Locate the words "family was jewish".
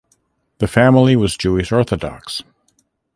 0.67-1.71